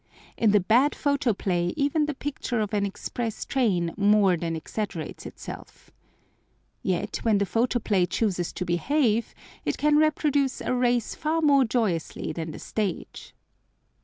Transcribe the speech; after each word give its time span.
In 0.35 0.49
the 0.49 0.59
bad 0.59 0.95
photoplay 0.95 1.73
even 1.77 2.07
the 2.07 2.15
picture 2.15 2.59
of 2.59 2.73
an 2.73 2.87
express 2.87 3.45
train 3.45 3.93
more 3.95 4.35
than 4.35 4.55
exaggerates 4.55 5.27
itself. 5.27 5.91
Yet 6.81 7.17
when 7.17 7.37
the 7.37 7.45
photoplay 7.45 8.07
chooses 8.07 8.51
to 8.53 8.65
behave 8.65 9.35
it 9.63 9.77
can 9.77 9.97
reproduce 9.97 10.59
a 10.59 10.73
race 10.73 11.13
far 11.13 11.39
more 11.43 11.65
joyously 11.65 12.31
than 12.33 12.49
the 12.49 12.57
stage. 12.57 13.35